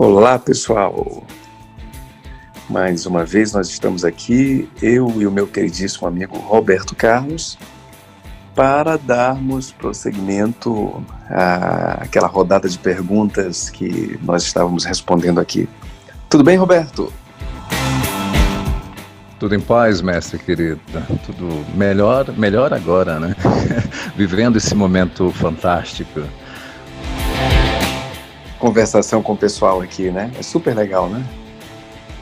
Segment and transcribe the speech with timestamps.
[0.00, 1.24] Olá, pessoal.
[2.70, 7.58] Mais uma vez nós estamos aqui, eu e o meu queridíssimo amigo Roberto Carlos,
[8.54, 15.68] para darmos prosseguimento àquela rodada de perguntas que nós estávamos respondendo aqui.
[16.28, 17.12] Tudo bem, Roberto?
[19.40, 20.80] Tudo em paz, mestre querido.
[21.26, 23.34] Tudo melhor, melhor agora, né?
[24.16, 26.22] Vivendo esse momento fantástico
[28.58, 30.30] conversação com o pessoal aqui, né?
[30.38, 31.24] É super legal, né?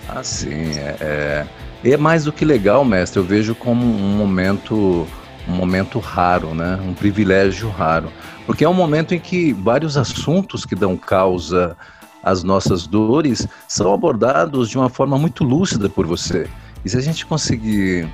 [0.09, 0.71] Ah, sim.
[0.79, 1.47] É,
[1.85, 3.19] é, é mais do que legal, mestre.
[3.19, 5.07] Eu vejo como um momento,
[5.49, 6.79] um momento raro, né?
[6.83, 8.13] Um privilégio raro,
[8.45, 11.77] porque é um momento em que vários assuntos que dão causa
[12.23, 16.49] às nossas dores são abordados de uma forma muito lúcida por você.
[16.85, 18.05] E se a gente conseguir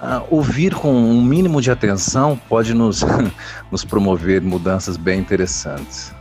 [0.00, 3.04] uh, ouvir com um mínimo de atenção, pode nos,
[3.70, 6.12] nos promover mudanças bem interessantes.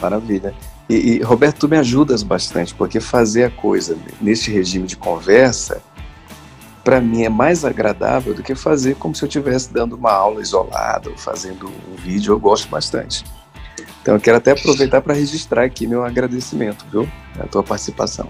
[0.00, 0.54] Maravilha.
[0.88, 5.82] E, e, Roberto, tu me ajudas bastante, porque fazer a coisa neste regime de conversa,
[6.84, 10.40] para mim é mais agradável do que fazer como se eu estivesse dando uma aula
[10.40, 12.32] isolada ou fazendo um vídeo.
[12.32, 13.24] Eu gosto bastante.
[14.00, 17.08] Então eu quero até aproveitar para registrar aqui meu agradecimento, viu?
[17.40, 18.28] A tua participação.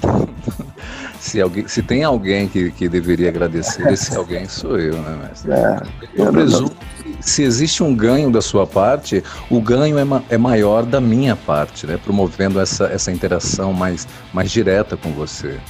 [1.18, 5.52] Se, alguém, se tem alguém que, que deveria agradecer, esse alguém sou eu, né, mestre?
[5.52, 5.82] É,
[6.14, 6.93] eu, eu presumo que
[7.24, 11.34] se existe um ganho da sua parte, o ganho é, ma, é maior da minha
[11.34, 11.96] parte, né?
[11.96, 15.60] Promovendo essa, essa interação mais, mais direta com você.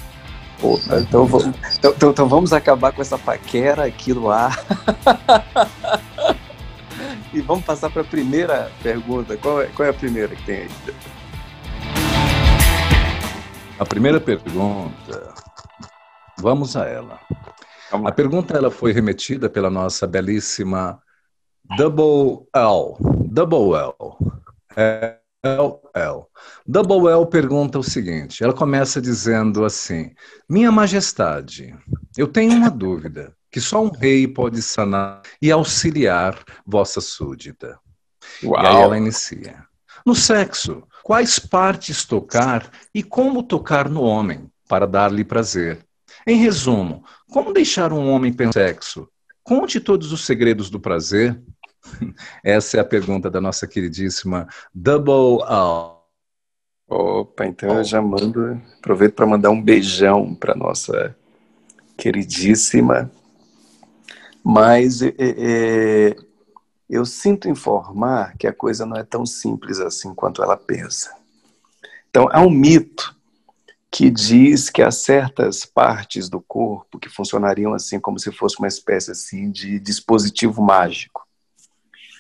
[0.61, 4.59] Pô, então, vamos, então, então, então, vamos acabar com essa paquera aqui no ar.
[7.33, 9.37] e vamos passar para a primeira pergunta.
[9.37, 10.71] Qual é, qual é a primeira que tem aí?
[13.79, 15.35] A primeira pergunta
[16.39, 17.21] Vamos a ela.
[17.91, 21.01] A pergunta ela foi remetida pela nossa belíssima
[21.77, 22.97] Double L.
[23.27, 24.17] Double L.
[25.43, 26.27] L, L.
[26.67, 30.15] Double L pergunta o seguinte: ela começa dizendo assim:
[30.49, 31.75] Minha Majestade,
[32.17, 37.79] eu tenho uma dúvida que só um rei pode sanar e auxiliar vossa súdita.
[38.43, 38.63] Uau.
[38.63, 39.65] E aí ela inicia:
[40.05, 45.79] No sexo, quais partes tocar e como tocar no homem para dar-lhe prazer?
[46.27, 49.09] Em resumo, como deixar um homem pensar sexo?
[49.45, 51.39] Conte todos os segredos do prazer.
[52.43, 55.95] Essa é a pergunta da nossa queridíssima Double L.
[56.89, 61.15] Opa, então eu já mando, aproveito para mandar um beijão para nossa
[61.97, 63.11] queridíssima.
[64.43, 66.17] Mas é, é,
[66.89, 71.15] eu sinto informar que a coisa não é tão simples assim quanto ela pensa.
[72.09, 73.15] Então, há um mito
[73.95, 78.67] que diz que há certas partes do corpo que funcionariam assim como se fosse uma
[78.67, 81.25] espécie assim de dispositivo mágico.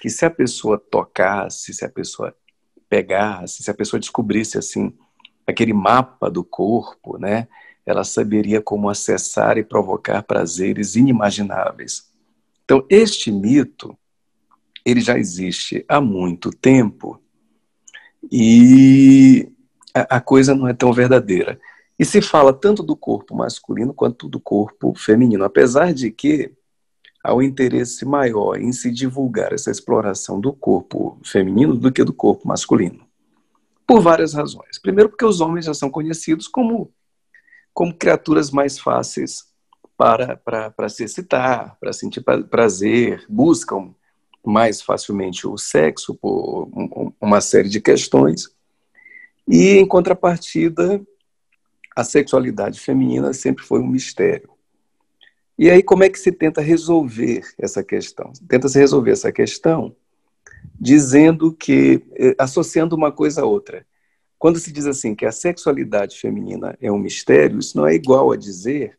[0.00, 2.32] Que se a pessoa tocasse, se a pessoa
[2.88, 4.96] pegasse, se a pessoa descobrisse assim
[5.44, 7.48] aquele mapa do corpo, né,
[7.84, 12.08] ela saberia como acessar e provocar prazeres inimagináveis.
[12.64, 13.98] Então, este mito
[14.84, 17.20] ele já existe há muito tempo
[18.30, 19.52] e
[19.94, 21.60] a, coisa não é tão verdadeira.
[21.98, 26.52] E se fala tanto do corpo masculino quanto do corpo feminino, apesar de que
[27.22, 32.12] há um interesse maior em se divulgar essa exploração do corpo feminino do que do
[32.12, 33.06] corpo masculino.
[33.86, 34.78] Por várias razões.
[34.78, 36.92] Primeiro, porque os homens já são conhecidos como,
[37.72, 39.44] como criaturas mais fáceis
[39.96, 43.94] para, para, para se excitar, para sentir prazer, buscam
[44.44, 46.68] mais facilmente o sexo por
[47.20, 48.50] uma série de questões.
[49.46, 51.00] E, em contrapartida,
[51.94, 54.50] a sexualidade feminina sempre foi um mistério.
[55.56, 58.32] E aí, como é que se tenta resolver essa questão?
[58.48, 59.94] Tenta-se resolver essa questão
[60.80, 63.86] dizendo que, eh, associando uma coisa a outra.
[64.38, 68.32] Quando se diz assim que a sexualidade feminina é um mistério, isso não é igual
[68.32, 68.98] a dizer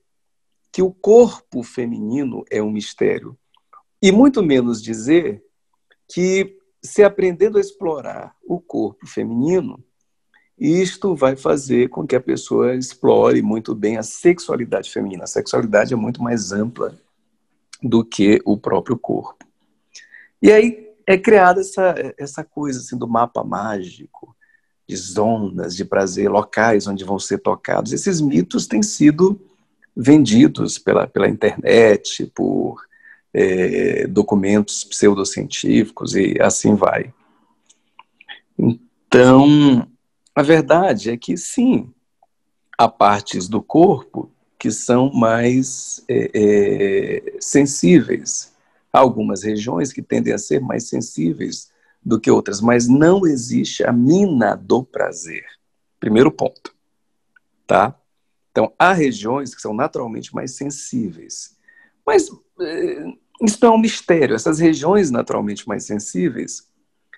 [0.72, 3.38] que o corpo feminino é um mistério.
[4.02, 5.44] E muito menos dizer
[6.12, 9.84] que, se aprendendo a explorar o corpo feminino,
[10.58, 15.26] isto vai fazer com que a pessoa explore muito bem a sexualidade feminina.
[15.26, 16.98] A sexualidade é muito mais ampla
[17.84, 19.46] do que o próprio corpo.
[20.42, 24.36] E aí é criada essa, essa coisa assim, do mapa mágico,
[24.88, 27.92] de zonas de prazer, locais onde vão ser tocados.
[27.92, 29.40] Esses mitos têm sido
[29.96, 32.82] vendidos pela, pela internet, por
[33.34, 37.14] é, documentos pseudocientíficos e assim vai.
[38.58, 39.88] Então,
[40.36, 41.94] a verdade é que sim,
[42.78, 44.30] há partes do corpo
[44.60, 48.54] que são mais é, é, sensíveis.
[48.92, 51.70] Há algumas regiões que tendem a ser mais sensíveis
[52.04, 55.46] do que outras, mas não existe a mina do prazer.
[56.00, 56.74] Primeiro ponto,
[57.66, 57.98] tá?
[58.52, 61.58] Então, há regiões que são naturalmente mais sensíveis.
[62.06, 62.30] Mas
[62.62, 63.06] eh,
[63.42, 64.36] isso não é um mistério.
[64.36, 66.68] Essas regiões naturalmente mais sensíveis,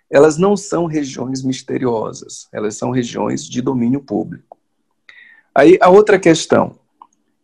[0.10, 4.58] elas não são regiões misteriosas, elas são regiões de domínio público.
[5.54, 6.80] Aí a outra questão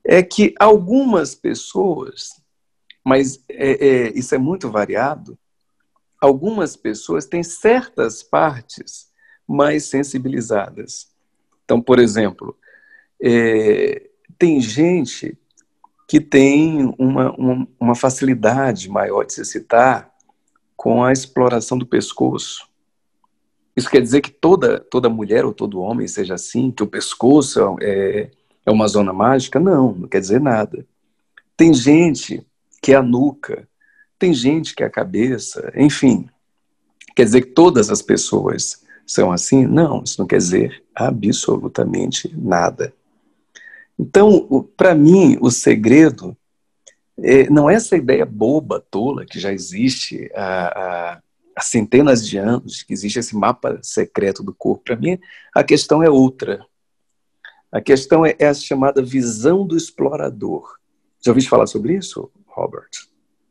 [0.06, 2.42] é que algumas pessoas,
[3.04, 5.38] mas é, é, isso é muito variado,
[6.22, 9.12] algumas pessoas têm certas partes
[9.48, 11.10] mais sensibilizadas.
[11.66, 12.58] Então, por exemplo,
[13.22, 15.38] é, tem gente
[16.08, 20.13] que tem uma, uma, uma, facilidade maior de se excitar
[20.76, 22.68] com a exploração do pescoço.
[23.76, 27.78] Isso quer dizer que toda, toda mulher ou todo homem seja assim, que o pescoço
[27.82, 28.30] é,
[28.66, 29.60] é uma zona mágica?
[29.60, 30.86] Não, não quer dizer nada.
[31.58, 32.46] Tem gente
[32.82, 33.68] que é a nuca,
[34.20, 36.30] tem gente que é a cabeça, enfim.
[37.16, 39.66] Quer dizer que todas as pessoas são assim?
[39.66, 42.94] Não, isso não quer dizer absolutamente nada.
[43.98, 46.36] Então, para mim, o segredo
[47.20, 50.68] é, não é essa ideia boba, tola, que já existe há,
[51.16, 51.22] há,
[51.56, 54.84] há centenas de anos, que existe esse mapa secreto do corpo.
[54.86, 55.20] Para mim,
[55.54, 56.66] a questão é outra.
[57.72, 60.76] A questão é, é a chamada visão do explorador.
[61.24, 62.90] Já ouviu falar sobre isso, Robert?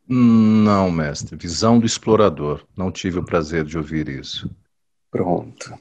[0.09, 1.37] Não, mestre.
[1.37, 2.65] Visão do explorador.
[2.77, 4.51] Não tive o prazer de ouvir isso.
[5.11, 5.73] Pronto.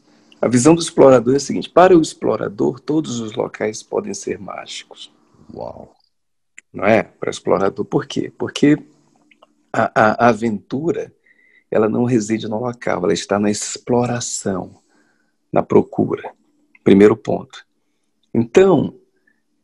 [0.42, 4.40] A visão do explorador é a seguinte: para o explorador, todos os locais podem ser
[4.40, 5.12] mágicos.
[5.54, 5.94] Uau!
[6.74, 7.04] Não é?
[7.04, 7.86] Para o explorador.
[7.86, 8.32] Por quê?
[8.38, 8.78] Porque
[9.74, 11.14] a, a, aventura
[11.70, 14.76] ela não reside no local, ela está na exploração,
[15.52, 16.34] na procura.
[16.84, 17.66] Primeiro ponto.
[18.34, 18.96] Então,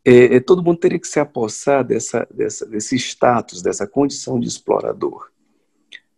[0.05, 4.47] é, é, todo mundo teria que se apossar dessa, dessa, desse status, dessa condição de
[4.47, 5.29] explorador.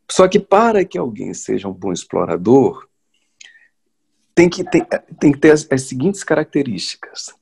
[0.10, 2.88] Só que para que alguém seja um bom explorador,
[4.34, 4.86] tem que, tem,
[5.20, 7.34] tem que ter as, as seguintes características.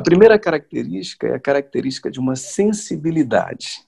[0.00, 3.86] A primeira característica é a característica de uma sensibilidade.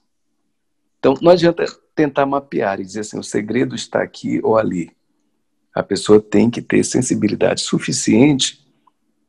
[0.99, 1.65] Então, não adianta
[1.95, 4.91] tentar mapear e dizer assim, o segredo está aqui ou ali.
[5.73, 8.63] A pessoa tem que ter sensibilidade suficiente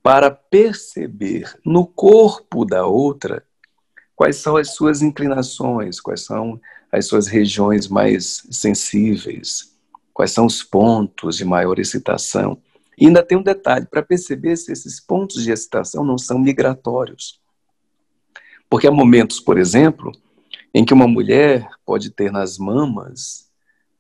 [0.03, 3.43] para perceber no corpo da outra
[4.15, 6.61] quais são as suas inclinações, quais são
[6.93, 9.75] as suas regiões mais sensíveis,
[10.13, 12.59] quais são os pontos de maior excitação.
[12.99, 17.41] E ainda tem um detalhe, para perceber se esses pontos de excitação não são migratórios.
[18.69, 20.13] Porque há momentos, por exemplo,
[20.73, 23.49] em que uma mulher pode ter nas mamas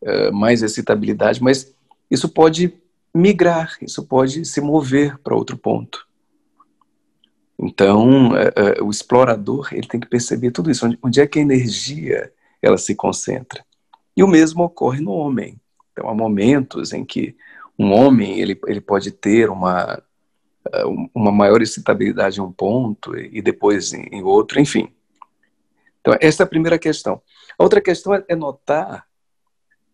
[0.02, 1.74] uh, mais excitabilidade, mas
[2.10, 2.74] isso pode
[3.14, 6.06] migrar, isso pode se mover para outro ponto.
[7.58, 11.38] Então, é, é, o explorador ele tem que perceber tudo isso, onde, onde é que
[11.38, 13.64] a energia ela se concentra.
[14.16, 15.60] E o mesmo ocorre no homem.
[15.92, 17.36] Então, há momentos em que
[17.78, 20.02] um homem ele, ele pode ter uma,
[21.14, 24.92] uma maior excitabilidade em um ponto e depois em, em outro, enfim.
[26.00, 27.20] Então, essa é a primeira questão.
[27.58, 29.06] A outra questão é, é notar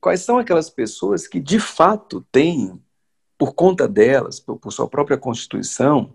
[0.00, 2.80] quais são aquelas pessoas que de fato têm
[3.38, 6.12] por conta delas, por, por sua própria constituição,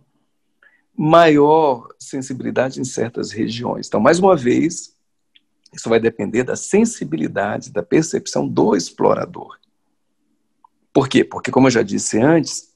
[0.95, 3.87] maior sensibilidade em certas regiões.
[3.87, 4.95] Então, mais uma vez,
[5.73, 9.57] isso vai depender da sensibilidade, da percepção do explorador.
[10.95, 11.25] Por quê?
[11.25, 12.73] Porque, como eu já disse antes,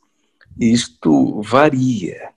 [0.59, 2.33] isto varia.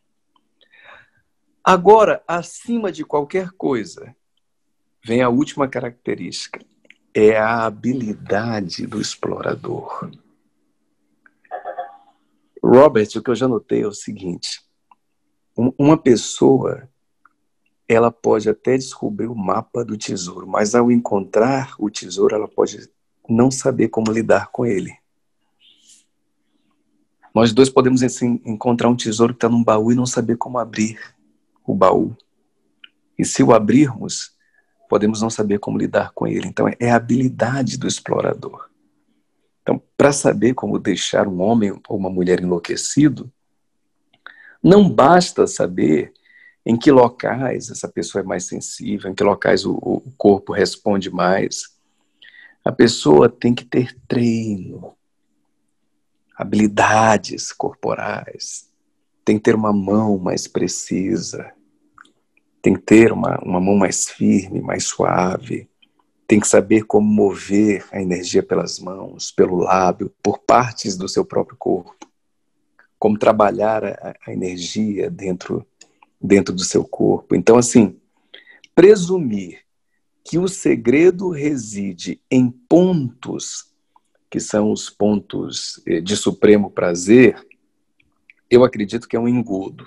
[1.65, 4.15] Agora, acima de qualquer coisa,
[5.05, 6.65] vem a última característica:
[7.13, 10.09] é a habilidade do explorador.
[12.63, 14.63] Robert, o que eu já notei é o seguinte:
[15.77, 16.89] uma pessoa
[17.89, 22.89] ela pode até descobrir o mapa do tesouro, mas ao encontrar o tesouro, ela pode
[23.29, 25.02] não saber como lidar com ele.
[27.35, 30.59] Nós dois podemos assim, encontrar um tesouro que está num baú e não saber como
[30.59, 30.99] abrir
[31.67, 32.17] o baú.
[33.19, 34.33] E se o abrirmos,
[34.89, 36.47] podemos não saber como lidar com ele.
[36.47, 38.69] Então, é a habilidade do explorador.
[39.63, 43.33] Então, para saber como deixar um homem ou uma mulher enlouquecido,
[44.63, 46.13] não basta saber
[46.65, 51.11] em que locais essa pessoa é mais sensível, em que locais o, o corpo responde
[51.11, 51.77] mais.
[52.65, 54.95] A pessoa tem que ter treino,
[56.43, 58.69] habilidades corporais,
[59.25, 61.53] tem que ter uma mão mais precisa,
[62.61, 65.69] tem que ter uma, uma mão mais firme, mais suave,
[66.27, 71.25] tem que saber como mover a energia pelas mãos, pelo lábio, por partes do seu
[71.25, 71.95] próprio corpo.
[72.99, 75.67] Como trabalhar a, a energia dentro,
[76.21, 77.35] dentro do seu corpo.
[77.35, 77.97] Então, assim,
[78.75, 79.61] presumir
[80.25, 83.72] que o segredo reside em pontos
[84.33, 87.37] que são os pontos eh, de supremo prazer,
[88.51, 89.87] eu acredito que é um engodo.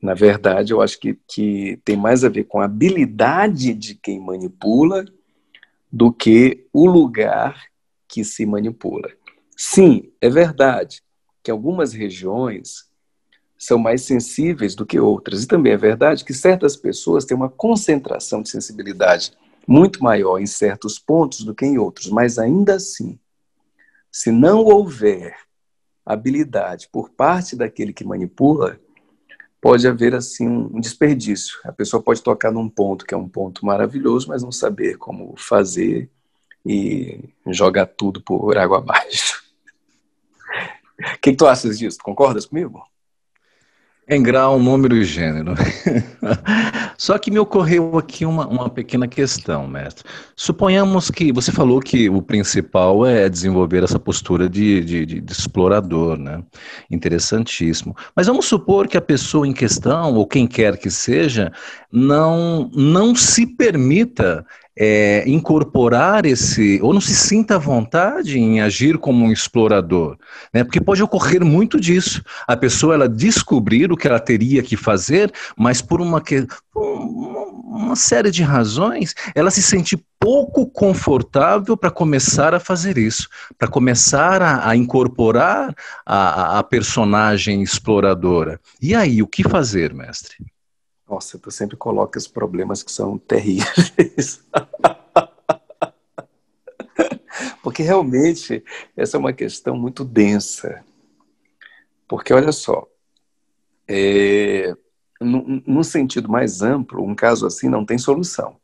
[0.00, 4.20] Na verdade, eu acho que, que tem mais a ver com a habilidade de quem
[4.20, 5.06] manipula
[5.90, 7.58] do que o lugar
[8.06, 9.10] que se manipula.
[9.56, 11.02] Sim, é verdade
[11.42, 12.90] que algumas regiões
[13.56, 15.44] são mais sensíveis do que outras.
[15.44, 19.32] E também é verdade que certas pessoas têm uma concentração de sensibilidade
[19.68, 23.18] muito maior em certos pontos do que em outros, mas ainda assim,
[24.10, 25.36] se não houver
[26.06, 28.80] habilidade por parte daquele que manipula,
[29.60, 31.58] pode haver assim um desperdício.
[31.64, 35.34] A pessoa pode tocar num ponto que é um ponto maravilhoso, mas não saber como
[35.36, 36.08] fazer
[36.64, 39.36] e jogar tudo por água abaixo.
[41.00, 41.98] O que, tu achas disso?
[42.02, 42.82] Concordas comigo?
[44.08, 45.54] Em grau, número e gênero.
[46.98, 50.04] Só que me ocorreu aqui uma, uma pequena questão, mestre.
[50.34, 56.18] Suponhamos que você falou que o principal é desenvolver essa postura de, de, de, explorador,
[56.18, 56.42] né?
[56.90, 57.96] Interessantíssimo.
[58.16, 61.52] Mas vamos supor que a pessoa em questão, ou quem quer que seja,
[61.92, 64.44] não, não se permita
[64.80, 70.16] é, incorporar esse, ou não se sinta à vontade em agir como um explorador,
[70.54, 70.62] né?
[70.62, 72.22] Porque pode ocorrer muito disso.
[72.46, 76.22] A pessoa ela descobrir o que ela teria que fazer, mas por uma,
[76.76, 83.66] uma série de razões, ela se sente pouco confortável para começar a fazer isso, para
[83.66, 85.74] começar a, a incorporar
[86.06, 88.60] a, a personagem exploradora.
[88.80, 90.36] E aí, o que fazer, mestre?
[91.08, 94.46] Nossa, tu sempre coloca os problemas que são terríveis.
[97.62, 98.62] Porque realmente
[98.94, 100.84] essa é uma questão muito densa.
[102.06, 102.86] Porque olha só,
[103.86, 104.74] é,
[105.20, 108.56] no, sentido mais amplo, um caso assim não tem solução.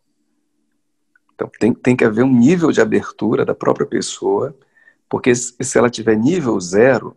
[1.34, 4.56] Então tem, tem que haver um nível de abertura da própria pessoa,
[5.08, 7.16] porque se ela tiver nível zero,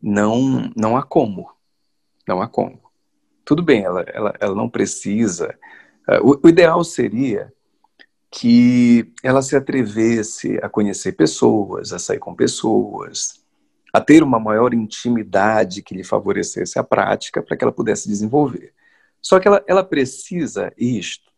[0.00, 1.50] não, não há como.
[2.26, 2.91] Não há como
[3.44, 5.54] tudo bem, ela, ela, ela não precisa.
[6.08, 7.52] Uh, o, o ideal seria
[8.30, 13.42] que ela se atrevesse a conhecer pessoas, a sair com pessoas,
[13.92, 18.72] a ter uma maior intimidade que lhe favorecesse a prática para que ela pudesse desenvolver.
[19.20, 21.30] Só que ela, ela precisa isto.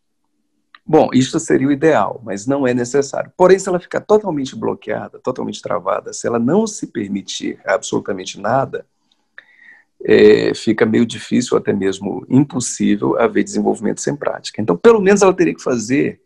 [0.87, 3.31] Bom, isto seria o ideal, mas não é necessário.
[3.35, 8.85] Porém, se ela ficar totalmente bloqueada, totalmente travada, se ela não se permitir absolutamente nada,
[10.03, 14.61] é, fica meio difícil, até mesmo impossível, haver desenvolvimento sem prática.
[14.61, 16.21] Então, pelo menos ela teria que fazer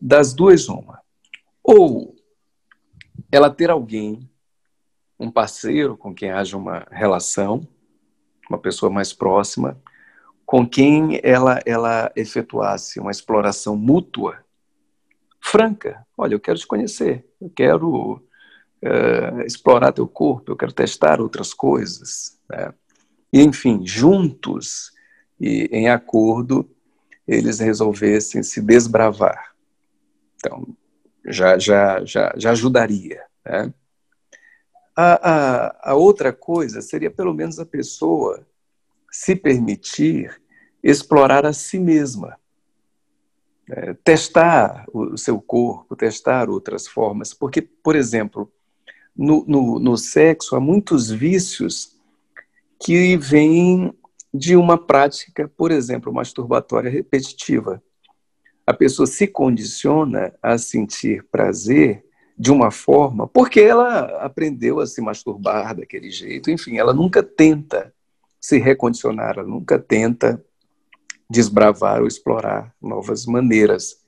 [0.00, 1.00] das duas uma.
[1.62, 2.14] Ou
[3.30, 4.28] ela ter alguém,
[5.18, 7.66] um parceiro com quem haja uma relação,
[8.48, 9.80] uma pessoa mais próxima,
[10.46, 14.42] com quem ela, ela efetuasse uma exploração mútua,
[15.40, 16.06] franca.
[16.16, 18.22] Olha, eu quero te conhecer, eu quero
[18.82, 22.38] uh, explorar teu corpo, eu quero testar outras coisas.
[22.48, 22.72] Né?
[23.32, 24.92] E, enfim, juntos
[25.40, 26.68] e em acordo,
[27.26, 29.54] eles resolvessem se desbravar.
[30.36, 30.66] Então,
[31.26, 33.22] já, já, já, já ajudaria.
[33.44, 33.72] Né?
[34.96, 38.46] A, a, a outra coisa seria, pelo menos, a pessoa
[39.10, 40.40] se permitir
[40.82, 42.38] explorar a si mesma.
[43.70, 47.34] É, testar o seu corpo, testar outras formas.
[47.34, 48.50] Porque, por exemplo,
[49.18, 51.96] no, no, no sexo há muitos vícios
[52.80, 53.92] que vêm
[54.32, 57.82] de uma prática, por exemplo, masturbatória repetitiva.
[58.64, 62.04] A pessoa se condiciona a sentir prazer
[62.38, 66.50] de uma forma porque ela aprendeu a se masturbar daquele jeito.
[66.50, 67.92] Enfim, ela nunca tenta
[68.40, 70.40] se recondicionar, ela nunca tenta
[71.28, 74.00] desbravar ou explorar novas maneiras.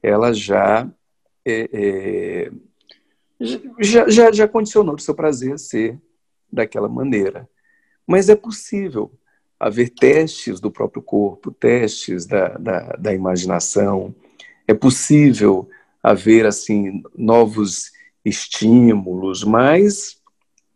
[0.00, 0.88] Ela já
[1.44, 2.52] é, é,
[3.80, 6.00] já, já, já condicionou o seu prazer ser
[6.52, 7.48] daquela maneira.
[8.06, 9.12] Mas é possível
[9.58, 14.14] haver testes do próprio corpo, testes da, da, da imaginação.
[14.66, 15.68] É possível
[16.02, 17.92] haver assim novos
[18.24, 20.18] estímulos, mas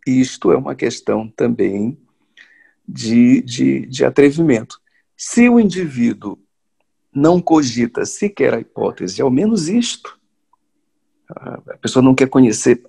[0.06, 1.98] isto é uma questão também
[2.86, 4.80] de, de, de atrevimento.
[5.16, 6.38] Se o indivíduo
[7.12, 10.17] não cogita sequer a hipótese, ao menos isto,
[11.36, 12.82] a pessoa não quer conhecer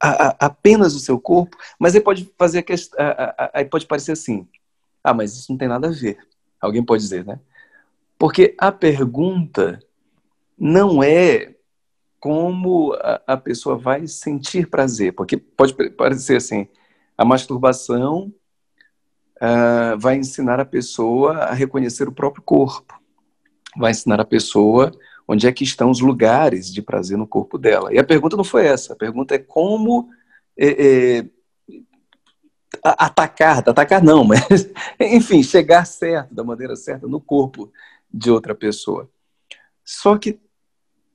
[0.00, 2.98] a, a, apenas o seu corpo, mas aí pode fazer a questão,
[3.52, 4.46] aí pode parecer assim,
[5.02, 6.18] ah, mas isso não tem nada a ver.
[6.60, 7.38] Alguém pode dizer, né?
[8.18, 9.80] Porque a pergunta
[10.58, 11.54] não é
[12.18, 16.66] como a, a pessoa vai sentir prazer, porque pode parecer assim,
[17.18, 18.32] a masturbação
[19.36, 22.98] uh, vai ensinar a pessoa a reconhecer o próprio corpo,
[23.76, 24.90] vai ensinar a pessoa
[25.26, 27.92] Onde é que estão os lugares de prazer no corpo dela?
[27.92, 28.92] E a pergunta não foi essa.
[28.92, 30.10] A pergunta é como
[30.56, 31.26] é, é,
[32.82, 37.72] atacar, atacar não, mas enfim, chegar certo, da maneira certa no corpo
[38.12, 39.08] de outra pessoa.
[39.84, 40.38] Só que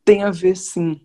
[0.04, 1.00] tem a ver sim,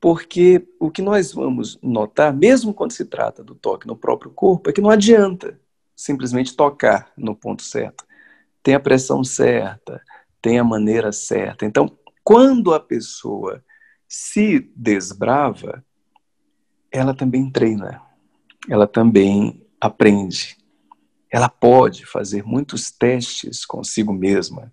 [0.00, 4.70] porque o que nós vamos notar, mesmo quando se trata do toque no próprio corpo,
[4.70, 5.58] é que não adianta
[5.94, 8.04] simplesmente tocar no ponto certo.
[8.62, 10.02] Tem a pressão certa,
[10.40, 11.64] tem a maneira certa.
[11.64, 13.64] Então, quando a pessoa
[14.08, 15.84] se desbrava,
[16.90, 18.02] ela também treina,
[18.68, 20.56] ela também aprende.
[21.30, 24.72] Ela pode fazer muitos testes consigo mesma.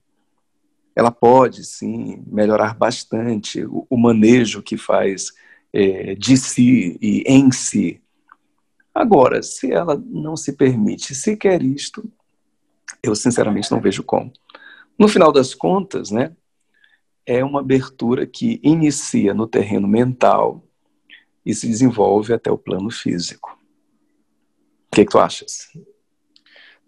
[0.95, 5.31] Ela pode, sim, melhorar bastante o, manejo que faz
[5.73, 8.01] é, de si e em si.
[8.93, 12.07] Agora, se ela não se permite sequer isto,
[13.01, 14.31] eu sinceramente não vejo como.
[14.97, 16.35] No final das contas, né,
[17.25, 20.63] é uma abertura que inicia no terreno mental
[21.45, 23.57] e se desenvolve até o plano físico.
[24.91, 25.69] O que, que tu achas?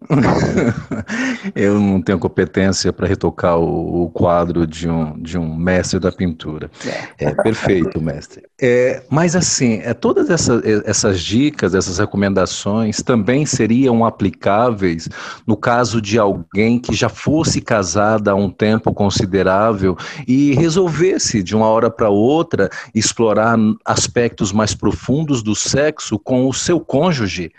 [1.54, 6.12] Eu não tenho competência para retocar o, o, quadro de um, de um mestre da
[6.12, 6.70] pintura.
[7.18, 8.44] É, é perfeito, mestre.
[8.60, 15.08] É, mas assim, é, todas essa, essas dicas, essas recomendações também seriam aplicáveis
[15.46, 19.96] no caso de alguém que já fosse casada há um tempo considerável
[20.28, 26.52] e resolvesse de uma hora para outra explorar aspectos mais profundos do sexo com o
[26.52, 27.50] seu cônjuge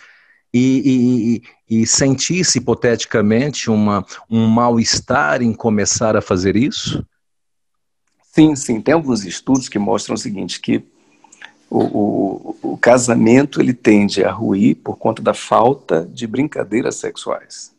[0.57, 7.05] e, e, e sentisse hipoteticamente uma, um mal-estar em começar a fazer isso?
[8.33, 8.81] Sim, sim.
[8.81, 10.83] Tem alguns estudos que mostram o seguinte, que
[11.69, 17.75] o, o, o, casamento ele tende a ruir por conta da falta de brincadeiras sexuais.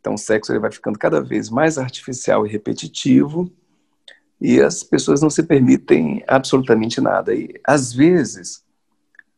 [0.00, 3.50] Então o sexo ele vai ficando cada vez mais artificial e repetitivo
[4.40, 7.32] e as pessoas não se permitem absolutamente nada.
[7.32, 8.64] E às vezes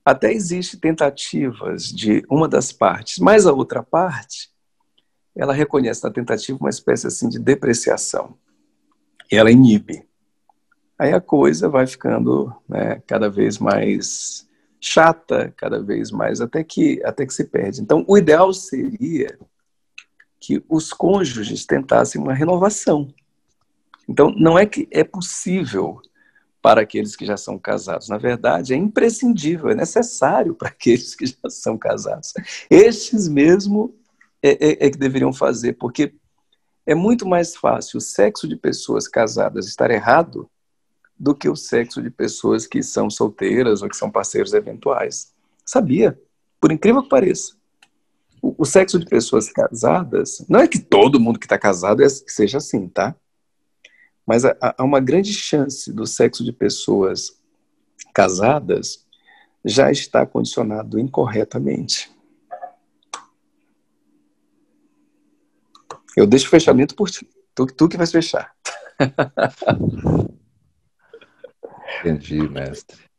[0.04, 4.50] até existe tentativas de uma das partes, mas a outra parte,
[5.34, 8.36] ela reconhece na tentativa uma espécie assim de depreciação.
[9.32, 10.06] E ela inibe.
[10.98, 14.46] Aí a coisa vai ficando né, cada vez mais
[14.78, 17.80] chata, cada vez mais até que até que se perde.
[17.80, 19.38] Então, o ideal seria
[20.38, 23.08] que os cônjuges tentassem uma renovação.
[24.06, 26.00] Então, não é que é possível
[26.64, 28.08] para aqueles que já são casados.
[28.08, 32.32] Na verdade, é imprescindível, é necessário para aqueles que já são casados.
[32.70, 33.94] Estes mesmo
[34.42, 36.14] é, é, é, que deveriam fazer, porque
[36.86, 40.50] é muito mais fácil o sexo de pessoas casadas estar errado
[41.18, 45.34] do que o sexo de pessoas que são solteiras ou que são parceiros eventuais.
[45.66, 46.18] Sabia?
[46.58, 47.52] Por incrível que pareça.
[48.40, 52.56] O, sexo de pessoas casadas, não é que todo mundo que está casado é, seja
[52.56, 53.14] assim, tá?
[54.26, 57.38] Mas há uma grande chance do sexo de pessoas
[58.14, 59.04] casadas
[59.64, 62.12] já está condicionado incorretamente.
[66.16, 67.28] Eu deixo o fechamento por ti.
[67.54, 68.54] Tu, tu que vais fechar.
[72.00, 73.13] Entendi, mestre.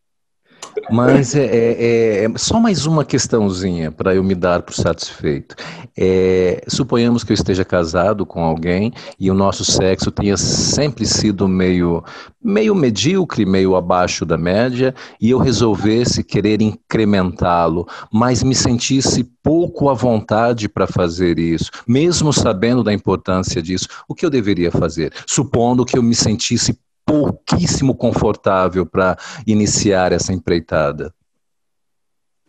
[0.92, 5.56] Mas é, é, é, só mais uma questãozinha para eu me dar por satisfeito.
[5.98, 11.48] É, suponhamos que eu esteja casado com alguém e o nosso sexo tenha sempre sido
[11.48, 12.04] meio,
[12.44, 19.90] meio medíocre, meio abaixo da média, e eu resolvesse querer incrementá-lo, mas me sentisse pouco
[19.90, 25.14] à vontade para fazer isso, mesmo sabendo da importância disso, o que eu deveria fazer?
[25.26, 31.14] Supondo que eu me sentisse pouquíssimo confortável para iniciar essa empreitada?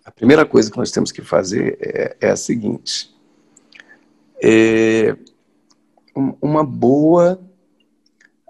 [0.04, 3.14] A primeira coisa que nós temos que fazer é, é a seguinte:
[4.42, 5.16] é
[6.40, 7.40] uma boa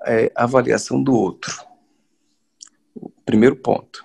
[0.04, 1.64] é, avaliação do outro.
[2.94, 4.04] O primeiro ponto.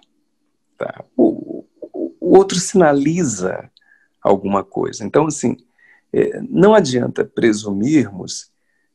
[0.78, 1.04] Tá?
[1.16, 3.70] O, o, o outro sinaliza
[4.22, 5.04] alguma coisa.
[5.06, 5.58] Então, assim,
[6.14, 8.51] é, não adianta presumirmos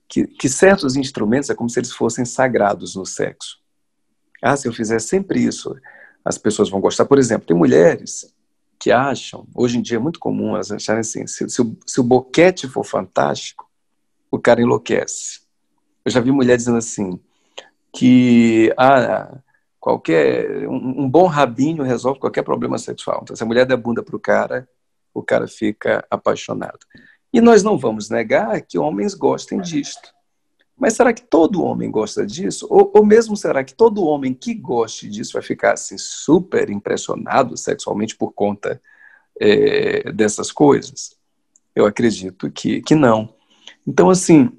[0.08, 3.58] que, que certos instrumentos é como se eles fossem sagrados no sexo.
[4.42, 5.74] Ah, se eu fizer sempre isso,
[6.24, 7.04] as pessoas vão gostar.
[7.06, 8.32] Por exemplo, tem mulheres
[8.78, 12.00] que acham, hoje em dia é muito comum elas acharem assim, se, se, o, se
[12.00, 13.68] o boquete for fantástico,
[14.30, 15.40] o cara enlouquece.
[16.04, 17.18] Eu já vi mulher dizendo assim,
[17.92, 19.38] que ah,
[19.80, 23.20] qualquer um, um, bom rabinho resolve qualquer problema sexual.
[23.22, 24.68] Então, se a mulher der bunda para o cara,
[25.14, 26.78] o cara fica apaixonado.
[27.36, 30.10] E nós não vamos negar que homens gostem disto.
[30.74, 32.66] Mas será que todo homem gosta disso?
[32.70, 37.54] Ou, ou, mesmo será que todo homem que goste disso vai ficar assim super impressionado
[37.54, 38.80] sexualmente por conta
[39.38, 41.14] é, dessas coisas?
[41.74, 43.34] Eu acredito que, que não.
[43.86, 44.50] Então, assim,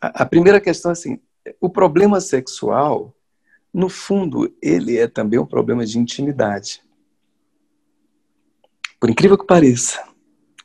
[0.00, 1.20] a, a primeira questão é assim,
[1.60, 3.14] o problema sexual,
[3.74, 6.82] no fundo, ele é também um problema de intimidade.
[8.98, 10.09] Por incrível que pareça,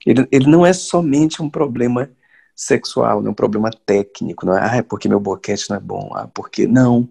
[0.05, 2.09] ele, ele não é somente um problema
[2.55, 5.79] sexual, não é um problema técnico, não é, ah, é porque meu boquete não é
[5.79, 7.09] bom, ah, porque não.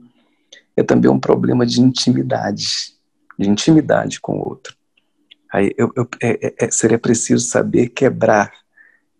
[0.76, 2.94] É também um problema de intimidade,
[3.38, 4.76] de intimidade com o outro.
[5.52, 8.52] Aí eu, eu, é, é, é seria preciso saber quebrar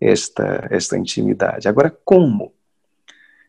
[0.00, 1.68] esta, esta intimidade.
[1.68, 2.52] Agora, como?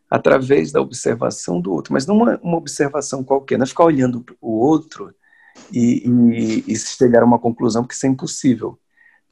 [0.09, 4.23] Através da observação do outro, mas não uma, uma observação qualquer, não é ficar olhando
[4.39, 5.13] o outro
[5.71, 8.77] e, e, e chegar a uma conclusão, porque isso é impossível.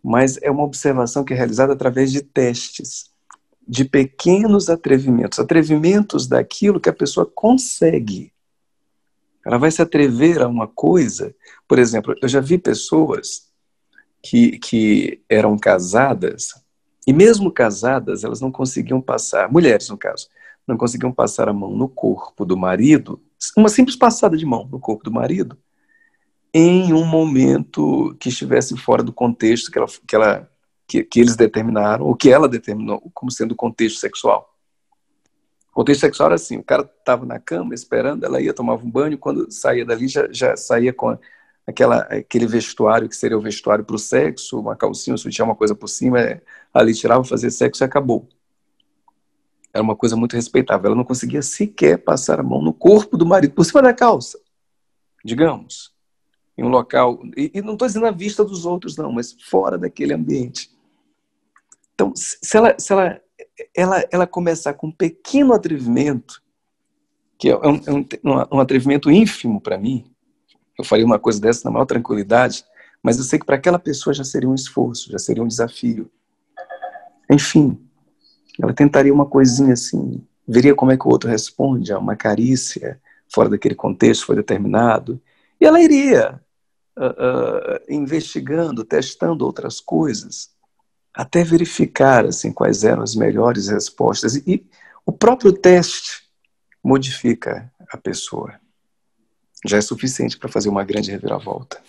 [0.04, 3.12] Mas é uma observação que é realizada através de testes,
[3.66, 8.34] de pequenos atrevimentos, atrevimentos daquilo que a pessoa consegue.
[9.46, 11.34] Ela vai se atrever a uma coisa.
[11.68, 13.50] Por exemplo, eu já vi pessoas
[14.22, 16.54] que, que eram casadas,
[17.06, 20.30] e mesmo casadas, elas não conseguiam passar, mulheres no caso,
[20.66, 23.22] não conseguiam passar a mão no corpo do marido,
[23.58, 25.58] uma simples passada de mão no corpo do marido,
[26.54, 30.52] em um momento que estivesse fora do contexto que, ela, que, ela,
[30.88, 34.54] que, que eles determinaram, ou que ela determinou como sendo o contexto sexual.
[35.72, 38.89] O contexto sexual era assim: o cara estava na cama esperando, ela ia tomar um
[38.89, 41.18] banho, quando saía dali já, já saía com
[41.66, 45.56] aquela, aquele vestuário que seria o vestuário para o sexo, uma calcinha, um sutiã, uma
[45.56, 48.30] coisa por cima, é, ali tirava, fazia sexo e acabou.
[49.74, 50.86] Era uma coisa muito respeitável.
[50.86, 54.39] Ela não conseguia sequer passar a mão no corpo do marido, por cima da calça,
[55.26, 55.94] digamos
[56.58, 59.78] em um local, e, e não estou dizendo à vista dos outros, não, mas fora
[59.78, 60.72] daquele ambiente.
[61.94, 63.22] Então, se ela, se ela,
[63.76, 66.42] ela, ela começar com um pequeno atrevimento,
[67.38, 68.06] que é um, é um,
[68.58, 70.06] um atrevimento ínfimo para mim,
[70.78, 72.66] eu faria uma coisa dessa na maior tranquilidade,
[73.02, 76.10] mas eu sei que para aquela pessoa já seria um esforço, já seria um desafio.
[77.30, 77.80] Enfim,
[78.62, 83.00] ela tentaria uma coisinha assim, veria como é que o outro responde a uma carícia,
[83.34, 85.22] fora daquele contexto foi determinado,
[85.60, 86.42] e ela iria
[86.97, 90.49] uh, investigando, testando outras coisas,
[91.13, 94.36] até verificar assim quais eram as melhores respostas.
[94.36, 94.65] E, e
[95.06, 96.23] o próprio teste
[96.84, 98.60] modifica a pessoa.
[99.65, 101.82] Já é suficiente para fazer uma grande reviravolta.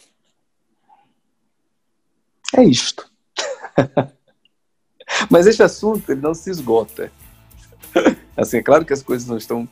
[2.56, 3.10] É isto.
[5.30, 7.10] Mas este assunto ele não se esgota.
[8.36, 9.68] Assim, é claro que as coisas não estão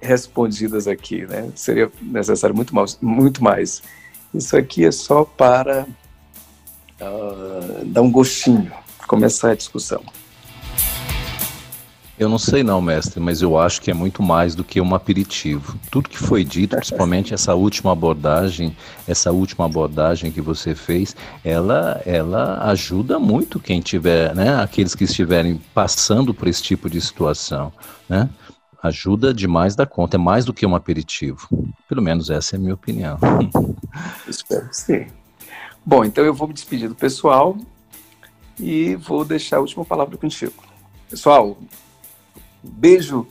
[0.00, 1.50] respondidas aqui, né?
[1.54, 3.82] Seria necessário muito mais, muito mais.
[4.34, 5.86] Isso aqui é só para
[7.00, 8.72] uh, dar um gostinho,
[9.06, 10.02] começar a discussão.
[12.18, 14.94] Eu não sei não, mestre, mas eu acho que é muito mais do que um
[14.94, 15.76] aperitivo.
[15.90, 18.76] Tudo que foi dito, principalmente essa última abordagem,
[19.08, 25.04] essa última abordagem que você fez, ela, ela ajuda muito quem tiver, né, aqueles que
[25.04, 27.72] estiverem passando por esse tipo de situação,
[28.08, 28.28] né?
[28.82, 31.48] Ajuda demais da conta, é mais do que um aperitivo.
[31.88, 33.18] Pelo menos essa é a minha opinião.
[34.26, 35.06] Espero que sim.
[35.84, 37.56] Bom, então eu vou me despedir do pessoal
[38.58, 40.54] e vou deixar a última palavra contigo.
[41.08, 41.56] Pessoal,
[42.62, 43.26] beijo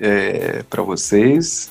[0.00, 1.70] é, para vocês.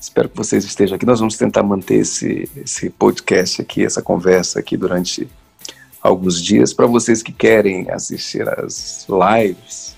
[0.00, 1.04] Espero que vocês estejam aqui.
[1.04, 5.28] Nós vamos tentar manter esse, esse podcast aqui, essa conversa aqui durante
[6.00, 6.72] alguns dias.
[6.72, 9.89] Para vocês que querem assistir as lives,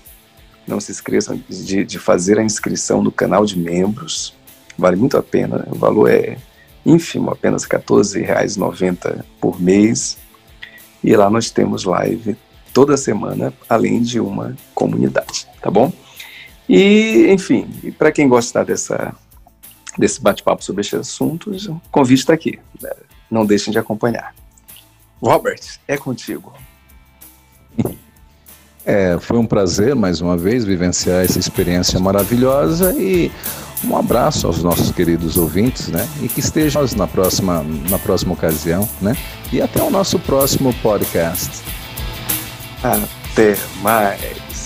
[0.67, 4.33] não se esqueçam de, de fazer a inscrição no canal de membros.
[4.77, 5.67] Vale muito a pena.
[5.71, 6.37] O valor é
[6.85, 10.17] ínfimo, apenas R$ 14,90 por mês.
[11.03, 12.35] E lá nós temos live
[12.73, 15.91] toda semana, além de uma comunidade, tá bom?
[16.67, 19.13] E, enfim, para quem gostar dessa,
[19.97, 22.59] desse bate-papo sobre estes assuntos, o convite está aqui.
[22.81, 22.89] Né?
[23.29, 24.33] Não deixem de acompanhar.
[25.21, 26.53] Robert, é contigo.
[28.85, 33.31] É, foi um prazer mais uma vez vivenciar essa experiência maravilhosa e
[33.85, 36.07] um abraço aos nossos queridos ouvintes, né?
[36.21, 39.15] E que estejam na próxima, na próxima ocasião, né?
[39.51, 41.61] E até o nosso próximo podcast.
[42.83, 44.62] Até mais.